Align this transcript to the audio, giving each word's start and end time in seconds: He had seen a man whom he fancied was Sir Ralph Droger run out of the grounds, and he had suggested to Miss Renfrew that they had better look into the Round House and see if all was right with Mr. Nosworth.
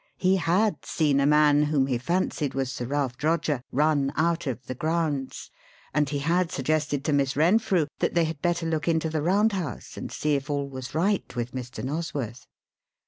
He 0.17 0.37
had 0.37 0.83
seen 0.83 1.19
a 1.19 1.27
man 1.27 1.61
whom 1.61 1.85
he 1.85 1.99
fancied 1.99 2.55
was 2.55 2.71
Sir 2.71 2.87
Ralph 2.87 3.19
Droger 3.19 3.61
run 3.71 4.11
out 4.15 4.47
of 4.47 4.65
the 4.65 4.73
grounds, 4.73 5.51
and 5.93 6.09
he 6.09 6.17
had 6.17 6.51
suggested 6.51 7.05
to 7.05 7.13
Miss 7.13 7.35
Renfrew 7.35 7.85
that 7.99 8.15
they 8.15 8.23
had 8.23 8.41
better 8.41 8.65
look 8.65 8.87
into 8.87 9.11
the 9.11 9.21
Round 9.21 9.51
House 9.51 9.97
and 9.97 10.11
see 10.11 10.33
if 10.33 10.49
all 10.49 10.67
was 10.67 10.95
right 10.95 11.31
with 11.35 11.51
Mr. 11.51 11.83
Nosworth. 11.83 12.47